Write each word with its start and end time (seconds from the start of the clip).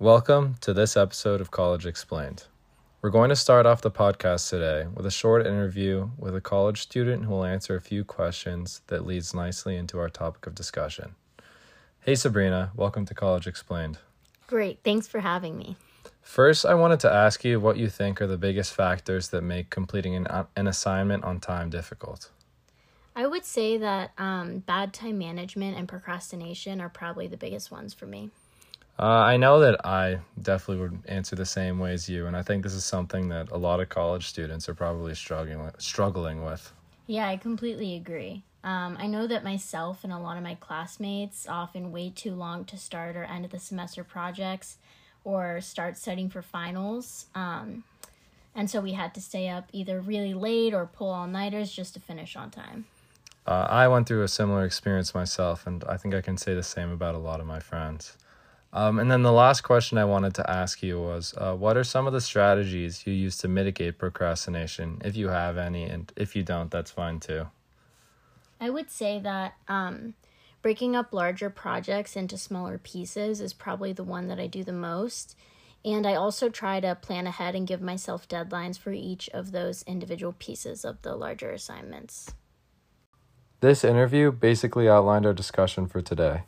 Welcome 0.00 0.54
to 0.62 0.72
this 0.72 0.96
episode 0.96 1.42
of 1.42 1.50
College 1.50 1.84
Explained. 1.84 2.44
We're 3.02 3.10
going 3.10 3.28
to 3.28 3.36
start 3.36 3.66
off 3.66 3.82
the 3.82 3.90
podcast 3.90 4.48
today 4.48 4.88
with 4.94 5.04
a 5.04 5.10
short 5.10 5.46
interview 5.46 6.08
with 6.16 6.34
a 6.34 6.40
college 6.40 6.80
student 6.80 7.26
who 7.26 7.32
will 7.32 7.44
answer 7.44 7.76
a 7.76 7.82
few 7.82 8.02
questions 8.02 8.80
that 8.86 9.04
leads 9.04 9.34
nicely 9.34 9.76
into 9.76 9.98
our 9.98 10.08
topic 10.08 10.46
of 10.46 10.54
discussion. 10.54 11.16
Hey 12.00 12.14
Sabrina, 12.14 12.70
welcome 12.74 13.04
to 13.04 13.14
College 13.14 13.46
Explained. 13.46 13.98
Great, 14.46 14.78
thanks 14.84 15.06
for 15.06 15.20
having 15.20 15.58
me. 15.58 15.76
First, 16.22 16.64
I 16.64 16.72
wanted 16.72 17.00
to 17.00 17.12
ask 17.12 17.44
you 17.44 17.60
what 17.60 17.76
you 17.76 17.90
think 17.90 18.22
are 18.22 18.26
the 18.26 18.38
biggest 18.38 18.72
factors 18.72 19.28
that 19.28 19.42
make 19.42 19.68
completing 19.68 20.14
an, 20.14 20.26
an 20.56 20.66
assignment 20.66 21.24
on 21.24 21.40
time 21.40 21.68
difficult. 21.68 22.30
I 23.14 23.26
would 23.26 23.44
say 23.44 23.76
that 23.76 24.12
um, 24.16 24.60
bad 24.60 24.94
time 24.94 25.18
management 25.18 25.76
and 25.76 25.86
procrastination 25.86 26.80
are 26.80 26.88
probably 26.88 27.26
the 27.26 27.36
biggest 27.36 27.70
ones 27.70 27.92
for 27.92 28.06
me. 28.06 28.30
Uh, 29.00 29.04
I 29.04 29.38
know 29.38 29.60
that 29.60 29.86
I 29.86 30.18
definitely 30.42 30.82
would 30.82 31.02
answer 31.08 31.34
the 31.34 31.46
same 31.46 31.78
way 31.78 31.94
as 31.94 32.06
you, 32.06 32.26
and 32.26 32.36
I 32.36 32.42
think 32.42 32.62
this 32.62 32.74
is 32.74 32.84
something 32.84 33.30
that 33.30 33.50
a 33.50 33.56
lot 33.56 33.80
of 33.80 33.88
college 33.88 34.26
students 34.26 34.68
are 34.68 34.74
probably 34.74 35.14
struggling 35.14 35.64
with, 35.64 35.80
struggling 35.80 36.44
with. 36.44 36.70
Yeah, 37.06 37.26
I 37.26 37.38
completely 37.38 37.96
agree. 37.96 38.42
Um, 38.62 38.98
I 39.00 39.06
know 39.06 39.26
that 39.26 39.42
myself 39.42 40.04
and 40.04 40.12
a 40.12 40.18
lot 40.18 40.36
of 40.36 40.42
my 40.42 40.54
classmates 40.54 41.48
often 41.48 41.92
wait 41.92 42.14
too 42.14 42.34
long 42.34 42.66
to 42.66 42.76
start 42.76 43.16
or 43.16 43.24
end 43.24 43.46
of 43.46 43.52
the 43.52 43.58
semester 43.58 44.04
projects 44.04 44.76
or 45.24 45.62
start 45.62 45.96
studying 45.96 46.28
for 46.28 46.42
finals. 46.42 47.24
Um, 47.34 47.84
and 48.54 48.68
so 48.68 48.82
we 48.82 48.92
had 48.92 49.14
to 49.14 49.22
stay 49.22 49.48
up 49.48 49.70
either 49.72 49.98
really 49.98 50.34
late 50.34 50.74
or 50.74 50.84
pull 50.84 51.08
all 51.08 51.26
nighters 51.26 51.72
just 51.72 51.94
to 51.94 52.00
finish 52.00 52.36
on 52.36 52.50
time. 52.50 52.84
Uh, 53.46 53.66
I 53.70 53.88
went 53.88 54.06
through 54.06 54.24
a 54.24 54.28
similar 54.28 54.66
experience 54.66 55.14
myself, 55.14 55.66
and 55.66 55.82
I 55.84 55.96
think 55.96 56.14
I 56.14 56.20
can 56.20 56.36
say 56.36 56.54
the 56.54 56.62
same 56.62 56.90
about 56.90 57.14
a 57.14 57.18
lot 57.18 57.40
of 57.40 57.46
my 57.46 57.60
friends. 57.60 58.18
Um, 58.72 59.00
and 59.00 59.10
then 59.10 59.22
the 59.22 59.32
last 59.32 59.62
question 59.62 59.98
I 59.98 60.04
wanted 60.04 60.34
to 60.34 60.48
ask 60.48 60.82
you 60.82 61.00
was 61.00 61.34
uh, 61.36 61.54
what 61.54 61.76
are 61.76 61.84
some 61.84 62.06
of 62.06 62.12
the 62.12 62.20
strategies 62.20 63.04
you 63.04 63.12
use 63.12 63.36
to 63.38 63.48
mitigate 63.48 63.98
procrastination, 63.98 65.02
if 65.04 65.16
you 65.16 65.28
have 65.28 65.58
any, 65.58 65.84
and 65.84 66.12
if 66.16 66.36
you 66.36 66.44
don't, 66.44 66.70
that's 66.70 66.90
fine 66.90 67.18
too. 67.18 67.48
I 68.60 68.70
would 68.70 68.90
say 68.90 69.18
that 69.18 69.54
um, 69.66 70.14
breaking 70.62 70.94
up 70.94 71.12
larger 71.12 71.50
projects 71.50 72.14
into 72.14 72.38
smaller 72.38 72.78
pieces 72.78 73.40
is 73.40 73.52
probably 73.52 73.92
the 73.92 74.04
one 74.04 74.28
that 74.28 74.38
I 74.38 74.46
do 74.46 74.62
the 74.62 74.72
most. 74.72 75.34
And 75.82 76.06
I 76.06 76.14
also 76.14 76.50
try 76.50 76.78
to 76.78 76.94
plan 76.94 77.26
ahead 77.26 77.54
and 77.54 77.66
give 77.66 77.80
myself 77.80 78.28
deadlines 78.28 78.78
for 78.78 78.92
each 78.92 79.30
of 79.30 79.50
those 79.50 79.82
individual 79.84 80.34
pieces 80.38 80.84
of 80.84 81.00
the 81.00 81.16
larger 81.16 81.50
assignments. 81.50 82.34
This 83.60 83.82
interview 83.82 84.30
basically 84.30 84.88
outlined 84.88 85.24
our 85.26 85.32
discussion 85.32 85.86
for 85.86 86.02
today 86.02 86.42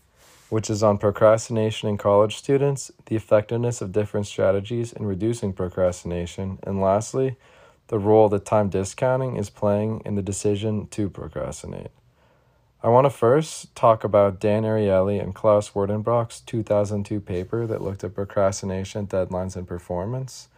which 0.52 0.68
is 0.68 0.82
on 0.82 0.98
procrastination 0.98 1.88
in 1.88 1.96
college 1.96 2.36
students, 2.36 2.90
the 3.06 3.16
effectiveness 3.16 3.80
of 3.80 3.90
different 3.90 4.26
strategies 4.26 4.92
in 4.92 5.06
reducing 5.06 5.50
procrastination, 5.50 6.58
and 6.64 6.78
lastly, 6.78 7.36
the 7.86 7.98
role 7.98 8.28
that 8.28 8.44
time 8.44 8.68
discounting 8.68 9.38
is 9.38 9.48
playing 9.48 10.02
in 10.04 10.14
the 10.14 10.20
decision 10.20 10.86
to 10.88 11.08
procrastinate. 11.08 11.90
I 12.82 12.90
want 12.90 13.06
to 13.06 13.10
first 13.10 13.74
talk 13.74 14.04
about 14.04 14.40
Dan 14.40 14.64
Ariely 14.64 15.22
and 15.22 15.34
Klaus 15.34 15.70
Wertenbroch's 15.70 16.40
2002 16.40 17.18
paper 17.18 17.66
that 17.66 17.80
looked 17.80 18.04
at 18.04 18.14
procrastination, 18.14 19.06
deadlines, 19.06 19.56
and 19.56 19.66
performance. 19.66 20.48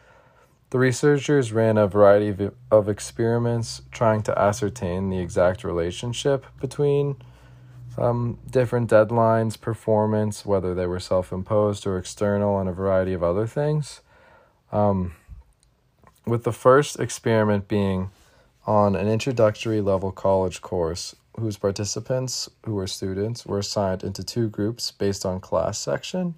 The 0.70 0.80
researchers 0.80 1.52
ran 1.52 1.78
a 1.78 1.86
variety 1.86 2.30
of, 2.30 2.52
of 2.68 2.88
experiments 2.88 3.82
trying 3.92 4.24
to 4.24 4.36
ascertain 4.36 5.10
the 5.10 5.20
exact 5.20 5.62
relationship 5.62 6.46
between 6.60 7.14
um, 7.96 8.38
different 8.50 8.90
deadlines, 8.90 9.60
performance, 9.60 10.44
whether 10.44 10.74
they 10.74 10.86
were 10.86 11.00
self 11.00 11.32
imposed 11.32 11.86
or 11.86 11.98
external, 11.98 12.58
and 12.58 12.68
a 12.68 12.72
variety 12.72 13.12
of 13.12 13.22
other 13.22 13.46
things. 13.46 14.00
Um, 14.72 15.14
with 16.26 16.44
the 16.44 16.52
first 16.52 16.98
experiment 16.98 17.68
being 17.68 18.10
on 18.66 18.96
an 18.96 19.08
introductory 19.08 19.80
level 19.80 20.10
college 20.10 20.60
course, 20.60 21.14
whose 21.38 21.56
participants, 21.56 22.48
who 22.64 22.74
were 22.74 22.86
students, 22.86 23.44
were 23.44 23.58
assigned 23.58 24.02
into 24.02 24.24
two 24.24 24.48
groups 24.48 24.90
based 24.90 25.26
on 25.26 25.40
class 25.40 25.78
section, 25.78 26.34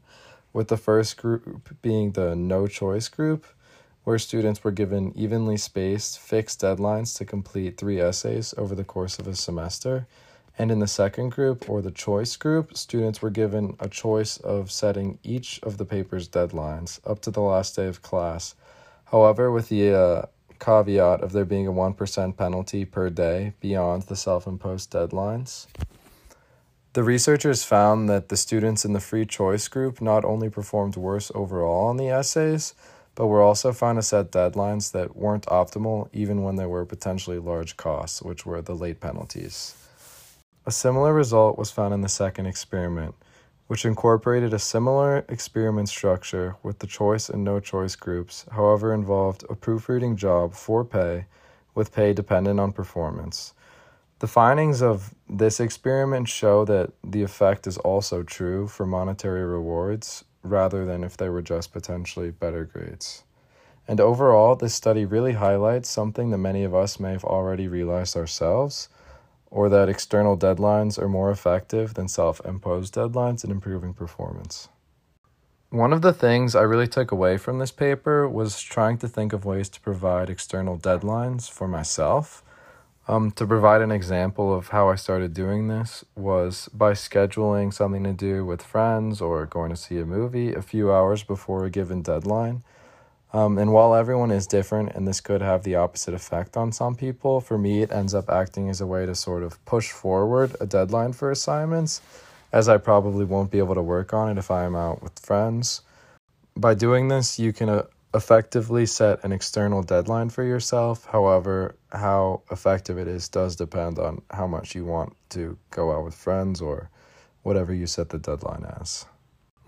with 0.52 0.68
the 0.68 0.76
first 0.76 1.16
group 1.16 1.76
being 1.82 2.12
the 2.12 2.34
no 2.34 2.66
choice 2.66 3.08
group, 3.08 3.46
where 4.04 4.18
students 4.18 4.64
were 4.64 4.70
given 4.70 5.12
evenly 5.16 5.56
spaced, 5.56 6.18
fixed 6.18 6.60
deadlines 6.60 7.16
to 7.16 7.24
complete 7.24 7.76
three 7.76 8.00
essays 8.00 8.54
over 8.56 8.74
the 8.74 8.84
course 8.84 9.18
of 9.18 9.26
a 9.26 9.34
semester 9.34 10.06
and 10.58 10.70
in 10.70 10.78
the 10.78 10.86
second 10.86 11.30
group, 11.30 11.68
or 11.68 11.82
the 11.82 11.90
choice 11.90 12.36
group, 12.36 12.76
students 12.76 13.20
were 13.20 13.30
given 13.30 13.76
a 13.78 13.88
choice 13.88 14.38
of 14.38 14.70
setting 14.70 15.18
each 15.22 15.60
of 15.62 15.76
the 15.76 15.84
paper's 15.84 16.28
deadlines 16.28 16.98
up 17.06 17.20
to 17.22 17.30
the 17.30 17.42
last 17.42 17.76
day 17.76 17.86
of 17.86 18.02
class. 18.02 18.54
However, 19.06 19.50
with 19.50 19.68
the 19.68 19.94
uh, 19.94 20.22
caveat 20.58 21.20
of 21.20 21.32
there 21.32 21.44
being 21.44 21.66
a 21.66 21.72
1% 21.72 22.36
penalty 22.36 22.84
per 22.84 23.10
day 23.10 23.52
beyond 23.60 24.04
the 24.04 24.16
self 24.16 24.46
imposed 24.46 24.90
deadlines. 24.90 25.66
The 26.94 27.02
researchers 27.02 27.62
found 27.62 28.08
that 28.08 28.30
the 28.30 28.38
students 28.38 28.84
in 28.84 28.94
the 28.94 29.00
free 29.00 29.26
choice 29.26 29.68
group 29.68 30.00
not 30.00 30.24
only 30.24 30.48
performed 30.48 30.96
worse 30.96 31.30
overall 31.34 31.88
on 31.88 31.98
the 31.98 32.08
essays, 32.08 32.74
but 33.14 33.26
were 33.26 33.42
also 33.42 33.72
found 33.72 33.98
to 33.98 34.02
set 34.02 34.32
deadlines 34.32 34.92
that 34.92 35.14
weren't 35.14 35.44
optimal 35.46 36.08
even 36.12 36.42
when 36.42 36.56
there 36.56 36.68
were 36.68 36.86
potentially 36.86 37.38
large 37.38 37.76
costs, 37.76 38.22
which 38.22 38.46
were 38.46 38.62
the 38.62 38.74
late 38.74 39.00
penalties. 39.00 39.85
A 40.68 40.72
similar 40.72 41.14
result 41.14 41.56
was 41.56 41.70
found 41.70 41.94
in 41.94 42.00
the 42.00 42.08
second 42.08 42.46
experiment, 42.46 43.14
which 43.68 43.84
incorporated 43.84 44.52
a 44.52 44.58
similar 44.58 45.24
experiment 45.28 45.88
structure 45.88 46.56
with 46.64 46.80
the 46.80 46.88
choice 46.88 47.28
and 47.28 47.44
no 47.44 47.60
choice 47.60 47.94
groups, 47.94 48.44
however, 48.50 48.92
involved 48.92 49.44
a 49.48 49.54
proofreading 49.54 50.16
job 50.16 50.54
for 50.54 50.84
pay, 50.84 51.26
with 51.76 51.94
pay 51.94 52.12
dependent 52.12 52.58
on 52.58 52.72
performance. 52.72 53.54
The 54.18 54.26
findings 54.26 54.82
of 54.82 55.14
this 55.28 55.60
experiment 55.60 56.28
show 56.28 56.64
that 56.64 56.90
the 57.04 57.22
effect 57.22 57.68
is 57.68 57.78
also 57.78 58.24
true 58.24 58.66
for 58.66 58.86
monetary 58.86 59.44
rewards 59.44 60.24
rather 60.42 60.84
than 60.84 61.04
if 61.04 61.16
they 61.16 61.28
were 61.28 61.42
just 61.42 61.72
potentially 61.72 62.32
better 62.32 62.64
grades. 62.64 63.22
And 63.86 64.00
overall, 64.00 64.56
this 64.56 64.74
study 64.74 65.04
really 65.04 65.34
highlights 65.34 65.88
something 65.88 66.30
that 66.30 66.38
many 66.38 66.64
of 66.64 66.74
us 66.74 66.98
may 66.98 67.12
have 67.12 67.24
already 67.24 67.68
realized 67.68 68.16
ourselves 68.16 68.88
or 69.50 69.68
that 69.68 69.88
external 69.88 70.36
deadlines 70.36 70.98
are 70.98 71.08
more 71.08 71.30
effective 71.30 71.94
than 71.94 72.08
self 72.08 72.40
imposed 72.44 72.94
deadlines 72.94 73.44
in 73.44 73.50
improving 73.50 73.94
performance. 73.94 74.68
One 75.70 75.92
of 75.92 76.02
the 76.02 76.12
things 76.12 76.54
I 76.54 76.62
really 76.62 76.86
took 76.86 77.10
away 77.10 77.36
from 77.36 77.58
this 77.58 77.72
paper 77.72 78.28
was 78.28 78.62
trying 78.62 78.98
to 78.98 79.08
think 79.08 79.32
of 79.32 79.44
ways 79.44 79.68
to 79.70 79.80
provide 79.80 80.30
external 80.30 80.78
deadlines 80.78 81.50
for 81.50 81.66
myself. 81.66 82.42
Um, 83.08 83.30
to 83.32 83.46
provide 83.46 83.82
an 83.82 83.92
example 83.92 84.52
of 84.52 84.68
how 84.68 84.88
I 84.88 84.96
started 84.96 85.32
doing 85.32 85.68
this 85.68 86.04
was 86.16 86.68
by 86.74 86.92
scheduling 86.92 87.72
something 87.72 88.02
to 88.02 88.12
do 88.12 88.44
with 88.44 88.62
friends 88.62 89.20
or 89.20 89.46
going 89.46 89.70
to 89.70 89.76
see 89.76 89.98
a 89.98 90.04
movie 90.04 90.52
a 90.54 90.62
few 90.62 90.92
hours 90.92 91.22
before 91.22 91.64
a 91.64 91.70
given 91.70 92.02
deadline 92.02 92.64
um, 93.36 93.58
and 93.58 93.70
while 93.70 93.94
everyone 93.94 94.30
is 94.30 94.46
different 94.46 94.92
and 94.94 95.06
this 95.06 95.20
could 95.20 95.42
have 95.42 95.62
the 95.62 95.74
opposite 95.74 96.14
effect 96.14 96.56
on 96.56 96.72
some 96.72 96.94
people, 96.94 97.42
for 97.42 97.58
me, 97.58 97.82
it 97.82 97.92
ends 97.92 98.14
up 98.14 98.30
acting 98.30 98.70
as 98.70 98.80
a 98.80 98.86
way 98.86 99.04
to 99.04 99.14
sort 99.14 99.42
of 99.42 99.62
push 99.66 99.90
forward 99.90 100.56
a 100.58 100.64
deadline 100.64 101.12
for 101.12 101.30
assignments, 101.30 102.00
as 102.50 102.66
I 102.66 102.78
probably 102.78 103.26
won't 103.26 103.50
be 103.50 103.58
able 103.58 103.74
to 103.74 103.82
work 103.82 104.14
on 104.14 104.30
it 104.30 104.38
if 104.38 104.50
I 104.50 104.64
am 104.64 104.74
out 104.74 105.02
with 105.02 105.18
friends. 105.18 105.82
By 106.56 106.72
doing 106.72 107.08
this, 107.08 107.38
you 107.38 107.52
can 107.52 107.68
uh, 107.68 107.82
effectively 108.14 108.86
set 108.86 109.22
an 109.22 109.32
external 109.32 109.82
deadline 109.82 110.30
for 110.30 110.42
yourself. 110.42 111.04
However, 111.04 111.76
how 111.92 112.40
effective 112.50 112.96
it 112.96 113.06
is 113.06 113.28
does 113.28 113.54
depend 113.54 113.98
on 113.98 114.22
how 114.30 114.46
much 114.46 114.74
you 114.74 114.86
want 114.86 115.14
to 115.30 115.58
go 115.70 115.92
out 115.92 116.04
with 116.04 116.14
friends 116.14 116.62
or 116.62 116.88
whatever 117.42 117.74
you 117.74 117.86
set 117.86 118.08
the 118.08 118.18
deadline 118.18 118.64
as. 118.80 119.04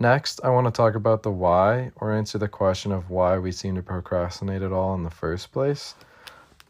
Next, 0.01 0.39
I 0.45 0.49
want 0.49 0.65
to 0.65 0.71
talk 0.71 0.95
about 0.95 1.23
the 1.23 1.31
why 1.31 1.91
or 1.97 2.13
answer 2.13 2.37
the 2.37 2.47
question 2.47 2.93
of 2.93 3.09
why 3.09 3.37
we 3.37 3.51
seem 3.51 3.75
to 3.75 3.81
procrastinate 3.81 4.61
at 4.61 4.71
all 4.71 4.95
in 4.95 5.03
the 5.03 5.09
first 5.09 5.51
place. 5.51 5.93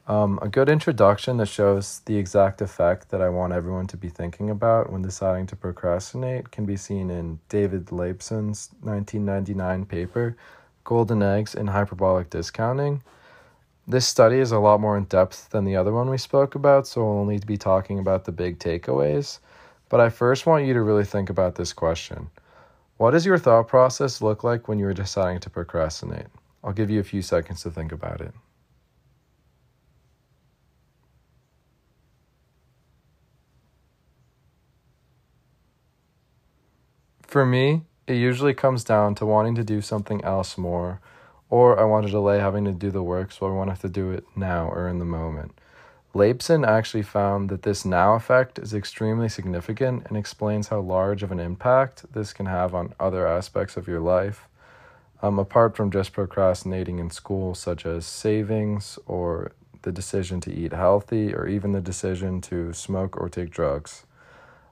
Um, 0.08 0.40
a 0.42 0.48
good 0.48 0.68
introduction 0.68 1.38
that 1.38 1.46
shows 1.46 2.00
the 2.06 2.18
exact 2.18 2.60
effect 2.60 3.10
that 3.10 3.22
I 3.22 3.30
want 3.30 3.54
everyone 3.54 3.86
to 3.88 3.98
be 3.98 4.10
thinking 4.10 4.50
about 4.50 4.92
when 4.92 5.04
deciding 5.04 5.46
to 5.46 5.56
procrastinate 5.56 6.50
can 6.50 6.66
be 6.66 6.76
seen 6.76 7.12
in 7.12 7.38
David 7.50 7.92
Laibson's 7.92 8.72
1999 8.82 9.86
paper, 9.86 10.36
Golden 10.84 11.22
Eggs 11.22 11.54
in 11.54 11.68
Hyperbolic 11.68 12.32
Discounting. 12.32 13.04
This 13.88 14.08
study 14.08 14.40
is 14.40 14.52
a 14.52 14.58
lot 14.58 14.82
more 14.82 14.98
in 14.98 15.04
depth 15.04 15.52
than 15.52 15.66
the 15.66 15.76
other 15.76 15.94
one 15.94 16.10
we 16.10 16.18
spoke 16.18 16.56
about, 16.56 16.88
so 16.88 17.04
we'll 17.04 17.20
only 17.20 17.38
be 17.38 17.58
talking 17.58 18.00
about 18.00 18.26
the 18.26 18.32
big 18.32 18.58
takeaways. 18.58 19.38
But 19.88 20.00
I 20.00 20.10
first 20.10 20.48
want 20.48 20.66
you 20.66 20.74
to 20.74 20.82
really 20.82 21.06
think 21.06 21.30
about 21.30 21.54
this 21.54 21.74
question 21.74 22.32
what 23.00 23.12
does 23.12 23.26
your 23.26 23.40
thought 23.40 23.68
process 23.68 24.22
look 24.22 24.44
like 24.44 24.68
when 24.68 24.78
you're 24.78 24.94
deciding 24.94 25.40
to 25.40 25.50
procrastinate? 25.50 26.28
I'll 26.64 26.74
give 26.74 26.90
you 26.92 27.00
a 27.00 27.04
few 27.04 27.22
seconds 27.22 27.64
to 27.64 27.72
think 27.72 27.94
about 27.94 28.22
it. 28.22 28.34
For 37.22 37.46
me, 37.46 37.84
it 38.06 38.16
usually 38.16 38.54
comes 38.54 38.84
down 38.84 39.16
to 39.16 39.26
wanting 39.26 39.56
to 39.56 39.64
do 39.64 39.82
something 39.82 40.22
else 40.26 40.58
more, 40.58 41.00
or 41.50 41.80
I 41.80 41.86
want 41.86 42.06
to 42.06 42.12
delay 42.12 42.40
having 42.40 42.66
to 42.66 42.74
do 42.74 42.92
the 42.92 43.04
work, 43.04 43.32
so 43.32 43.48
I 43.48 43.52
want 43.52 43.70
to 43.70 43.72
have 43.74 43.82
to 43.82 43.90
do 43.90 44.12
it 44.12 44.26
now 44.36 44.68
or 44.68 44.90
in 44.90 45.00
the 45.00 45.06
moment. 45.06 45.54
Laibson 46.16 46.66
actually 46.66 47.04
found 47.04 47.50
that 47.50 47.62
this 47.62 47.86
now 47.86 48.16
effect 48.16 48.58
is 48.58 48.74
extremely 48.74 49.30
significant 49.30 50.08
and 50.08 50.18
explains 50.18 50.70
how 50.70 50.80
large 50.80 51.22
of 51.22 51.32
an 51.32 51.40
impact 51.40 52.12
this 52.14 52.34
can 52.34 52.48
have 52.48 52.74
on 52.74 52.96
other 53.00 53.28
aspects 53.28 53.78
of 53.78 53.88
your 53.88 54.00
life, 54.00 54.48
um, 55.22 55.38
apart 55.38 55.78
from 55.78 55.92
just 55.92 56.12
procrastinating 56.14 56.98
in 56.98 57.12
school, 57.12 57.54
such 57.54 57.86
as 57.86 58.08
savings 58.08 58.98
or 59.06 59.52
the 59.84 59.92
decision 59.92 60.42
to 60.42 60.52
eat 60.52 60.74
healthy 60.74 61.34
or 61.34 61.48
even 61.48 61.74
the 61.74 61.82
decision 61.82 62.42
to 62.42 62.74
smoke 62.74 63.16
or 63.16 63.30
take 63.30 63.52
drugs. 63.52 64.04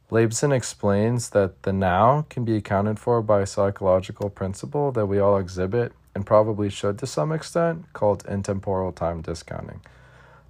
Laibson 0.10 0.52
explains 0.52 1.30
that 1.32 1.62
the 1.64 1.74
now 1.74 2.26
can 2.30 2.46
be 2.46 2.56
accounted 2.56 2.98
for 2.98 3.22
by 3.22 3.42
a 3.42 3.46
psychological 3.46 4.30
principle 4.30 4.92
that 4.92 5.06
we 5.06 5.20
all 5.20 5.38
exhibit 5.38 5.94
and 6.16 6.26
probably 6.26 6.70
should 6.70 6.98
to 6.98 7.06
some 7.06 7.32
extent, 7.32 7.86
called 7.94 8.26
intemporal 8.28 8.92
time 8.92 9.22
discounting. 9.22 9.82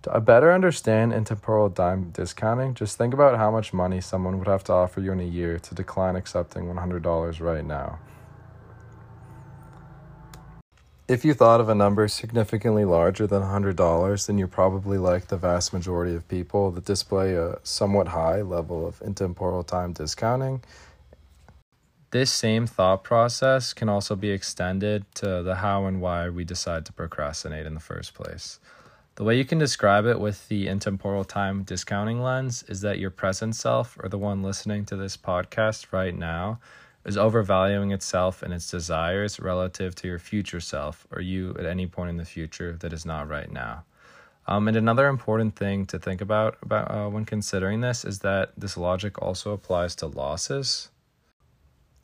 To 0.03 0.21
better 0.21 0.53
understand 0.53 1.11
intemporal 1.11 1.69
time 1.69 2.11
discounting, 2.11 2.75
just 2.75 2.97
think 2.97 3.13
about 3.13 3.37
how 3.37 3.51
much 3.51 3.73
money 3.73 3.99
someone 3.99 4.37
would 4.39 4.47
have 4.47 4.63
to 4.65 4.73
offer 4.73 5.01
you 5.01 5.11
in 5.11 5.19
a 5.19 5.23
year 5.23 5.59
to 5.59 5.75
decline 5.75 6.15
accepting 6.15 6.65
$100 6.65 7.41
right 7.41 7.65
now. 7.65 7.99
If 11.07 11.23
you 11.23 11.33
thought 11.33 11.61
of 11.61 11.69
a 11.69 11.75
number 11.75 12.07
significantly 12.09 12.83
larger 12.83 13.27
than 13.27 13.41
$100, 13.41 14.27
then 14.27 14.37
you're 14.37 14.47
probably 14.47 14.97
like 14.97 15.27
the 15.27 15.37
vast 15.37 15.71
majority 15.71 16.13
of 16.13 16.27
people 16.27 16.69
that 16.71 16.83
display 16.83 17.35
a 17.35 17.59
somewhat 17.63 18.09
high 18.09 18.41
level 18.41 18.85
of 18.85 19.01
intemporal 19.01 19.63
time 19.63 19.93
discounting. 19.93 20.63
This 22.11 22.31
same 22.31 22.67
thought 22.67 23.03
process 23.03 23.73
can 23.73 23.87
also 23.87 24.15
be 24.17 24.31
extended 24.31 25.05
to 25.15 25.43
the 25.43 25.55
how 25.55 25.85
and 25.85 26.01
why 26.01 26.29
we 26.29 26.43
decide 26.43 26.85
to 26.85 26.93
procrastinate 26.93 27.65
in 27.65 27.73
the 27.73 27.79
first 27.79 28.13
place. 28.13 28.59
The 29.17 29.23
way 29.23 29.35
you 29.35 29.45
can 29.45 29.57
describe 29.57 30.05
it 30.05 30.19
with 30.19 30.47
the 30.47 30.67
intemporal 30.67 31.23
time 31.23 31.63
discounting 31.63 32.21
lens 32.21 32.63
is 32.67 32.81
that 32.81 32.99
your 32.99 33.09
present 33.09 33.55
self, 33.55 33.97
or 33.99 34.09
the 34.09 34.17
one 34.19 34.43
listening 34.43 34.85
to 34.85 34.95
this 34.95 35.17
podcast 35.17 35.91
right 35.91 36.15
now, 36.15 36.59
is 37.03 37.17
overvaluing 37.17 37.91
itself 37.91 38.43
and 38.43 38.53
its 38.53 38.69
desires 38.69 39.39
relative 39.39 39.95
to 39.95 40.07
your 40.07 40.19
future 40.19 40.59
self, 40.59 41.07
or 41.09 41.19
you 41.19 41.55
at 41.57 41.65
any 41.65 41.87
point 41.87 42.11
in 42.11 42.17
the 42.17 42.25
future 42.25 42.77
that 42.79 42.93
is 42.93 43.07
not 43.07 43.27
right 43.27 43.51
now. 43.51 43.85
Um, 44.45 44.67
and 44.67 44.77
another 44.77 45.07
important 45.07 45.55
thing 45.55 45.87
to 45.87 45.97
think 45.97 46.21
about 46.21 46.59
about 46.61 46.91
uh, 46.91 47.09
when 47.09 47.25
considering 47.25 47.81
this 47.81 48.05
is 48.05 48.19
that 48.19 48.51
this 48.55 48.77
logic 48.77 49.19
also 49.19 49.51
applies 49.51 49.95
to 49.95 50.05
losses. 50.05 50.89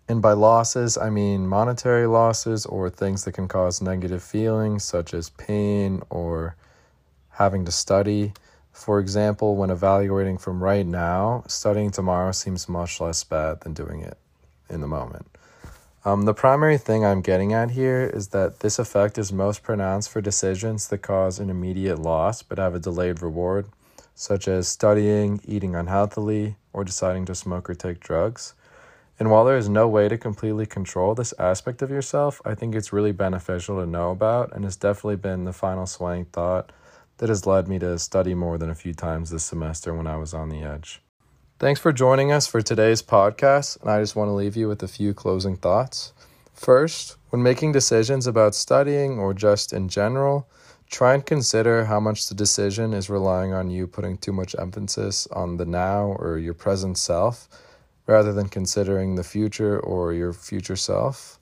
And 0.07 0.19
by 0.19 0.33
losses, 0.33 0.97
I 0.97 1.11
mean 1.11 1.45
monetary 1.45 2.07
losses 2.07 2.65
or 2.65 2.89
things 2.89 3.23
that 3.25 3.33
can 3.33 3.47
cause 3.47 3.83
negative 3.83 4.23
feelings, 4.23 4.83
such 4.83 5.13
as 5.13 5.29
pain 5.29 6.01
or 6.09 6.55
having 7.33 7.65
to 7.65 7.71
study. 7.71 8.33
For 8.71 8.99
example, 8.99 9.55
when 9.55 9.69
evaluating 9.69 10.37
from 10.37 10.63
right 10.63 10.85
now, 10.85 11.43
studying 11.47 11.91
tomorrow 11.91 12.31
seems 12.31 12.67
much 12.67 12.99
less 12.99 13.23
bad 13.23 13.61
than 13.61 13.73
doing 13.73 14.01
it 14.01 14.17
in 14.69 14.81
the 14.81 14.87
moment. 14.87 15.27
Um, 16.05 16.23
the 16.23 16.33
primary 16.33 16.77
thing 16.77 17.05
I'm 17.05 17.21
getting 17.21 17.53
at 17.53 17.71
here 17.71 18.11
is 18.13 18.29
that 18.29 18.59
this 18.59 18.77
effect 18.77 19.17
is 19.17 19.31
most 19.31 19.63
pronounced 19.63 20.09
for 20.09 20.19
decisions 20.19 20.89
that 20.89 20.97
cause 20.97 21.39
an 21.39 21.49
immediate 21.49 21.97
loss 21.97 22.43
but 22.43 22.57
have 22.57 22.75
a 22.75 22.79
delayed 22.79 23.21
reward, 23.21 23.67
such 24.13 24.47
as 24.47 24.67
studying, 24.67 25.39
eating 25.45 25.75
unhealthily, 25.75 26.57
or 26.73 26.83
deciding 26.83 27.25
to 27.25 27.35
smoke 27.35 27.69
or 27.69 27.73
take 27.73 28.01
drugs. 28.01 28.53
And 29.17 29.31
while 29.31 29.45
there 29.45 29.57
is 29.57 29.69
no 29.69 29.87
way 29.87 30.09
to 30.09 30.17
completely 30.17 30.65
control 30.65 31.15
this 31.15 31.33
aspect 31.39 31.81
of 31.81 31.89
yourself, 31.89 32.41
I 32.43 32.55
think 32.55 32.75
it's 32.75 32.91
really 32.91 33.13
beneficial 33.13 33.79
to 33.79 33.85
know 33.85 34.11
about 34.11 34.51
and 34.53 34.65
has 34.65 34.75
definitely 34.75 35.15
been 35.15 35.45
the 35.45 35.53
final 35.53 35.85
swaying 35.85 36.25
thought 36.25 36.71
that 37.17 37.29
has 37.29 37.45
led 37.45 37.67
me 37.67 37.79
to 37.79 37.97
study 37.99 38.33
more 38.33 38.57
than 38.57 38.69
a 38.69 38.75
few 38.75 38.93
times 38.93 39.29
this 39.29 39.43
semester 39.43 39.93
when 39.93 40.07
I 40.07 40.17
was 40.17 40.33
on 40.33 40.49
the 40.49 40.61
edge. 40.61 41.01
Thanks 41.59 41.79
for 41.79 41.93
joining 41.93 42.31
us 42.31 42.47
for 42.47 42.61
today's 42.61 43.01
podcast, 43.01 43.79
and 43.81 43.89
I 43.89 44.01
just 44.01 44.15
want 44.15 44.27
to 44.27 44.33
leave 44.33 44.57
you 44.57 44.67
with 44.67 44.83
a 44.83 44.87
few 44.87 45.13
closing 45.13 45.55
thoughts. 45.55 46.11
First, 46.53 47.17
when 47.29 47.41
making 47.41 47.71
decisions 47.71 48.27
about 48.27 48.55
studying 48.55 49.17
or 49.17 49.33
just 49.33 49.71
in 49.73 49.87
general, 49.87 50.47
try 50.89 51.13
and 51.13 51.25
consider 51.25 51.85
how 51.85 51.99
much 51.99 52.27
the 52.27 52.35
decision 52.35 52.93
is 52.93 53.09
relying 53.09 53.53
on 53.53 53.69
you 53.69 53.87
putting 53.87 54.17
too 54.17 54.31
much 54.31 54.55
emphasis 54.59 55.27
on 55.31 55.57
the 55.57 55.65
now 55.65 56.15
or 56.19 56.37
your 56.37 56.53
present 56.53 56.97
self 56.97 57.47
rather 58.05 58.33
than 58.33 58.49
considering 58.49 59.15
the 59.15 59.23
future 59.23 59.79
or 59.79 60.13
your 60.13 60.33
future 60.33 60.75
self. 60.75 61.39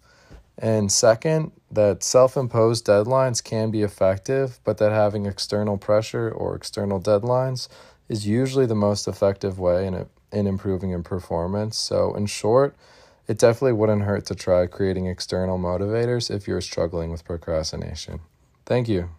And 0.62 0.92
second, 0.92 1.54
that 1.72 2.04
self 2.04 2.38
imposed 2.38 2.86
deadlines 2.86 3.44
can 3.44 3.72
be 3.72 3.82
effective, 3.82 4.60
but 4.64 4.78
that 4.78 4.92
having 4.92 5.26
external 5.26 5.78
pressure 5.78 6.30
or 6.30 6.56
external 6.56 7.02
deadlines 7.02 7.68
is 8.08 8.28
usually 8.28 8.68
the 8.68 8.76
most 8.76 9.08
effective 9.08 9.58
way 9.58 9.88
in, 9.88 10.06
in 10.32 10.46
improving 10.46 10.92
in 10.92 11.02
performance. 11.02 11.78
So, 11.78 12.14
in 12.14 12.28
short, 12.28 12.76
it 13.28 13.40
definitely 13.40 13.74
wouldn't 13.74 14.04
hurt 14.04 14.28
to 14.28 14.36
try 14.36 14.68
creating 14.68 15.08
external 15.08 15.58
motivators 15.58 16.30
if 16.30 16.48
you're 16.48 16.62
struggling 16.62 17.10
with 17.10 17.26
procrastination. 17.26 18.20
Thank 18.66 18.88
you. 18.88 19.10